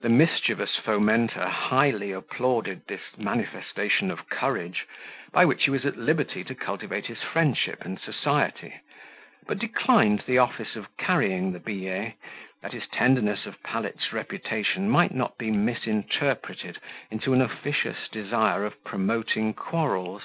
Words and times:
The 0.00 0.08
mischievous 0.08 0.76
fomenter 0.78 1.46
highly 1.46 2.10
applauded 2.10 2.86
this 2.88 3.02
manifestation 3.18 4.10
of 4.10 4.30
courage, 4.30 4.86
by 5.30 5.44
which 5.44 5.64
he 5.64 5.70
was 5.70 5.84
at 5.84 5.98
liberty 5.98 6.42
to 6.44 6.54
cultivate 6.54 7.04
his 7.04 7.20
friendship 7.22 7.84
and 7.84 8.00
society, 8.00 8.80
but 9.46 9.58
declined 9.58 10.20
the 10.26 10.38
office 10.38 10.74
of 10.74 10.96
carrying 10.96 11.52
the 11.52 11.60
billet, 11.60 12.14
that 12.62 12.72
his 12.72 12.88
tenderness 12.88 13.44
of 13.44 13.62
Pallet's 13.62 14.10
reputation 14.10 14.88
might 14.88 15.12
not 15.14 15.36
be 15.36 15.50
misinterpreted 15.50 16.78
into 17.10 17.34
an 17.34 17.42
officious 17.42 18.08
desire 18.10 18.64
of 18.64 18.82
promoting 18.84 19.52
quarrels. 19.52 20.22